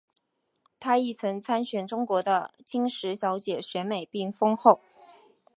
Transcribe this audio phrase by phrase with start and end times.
[0.79, 4.81] 她亦曾参选中国的金石小姐选美并封后。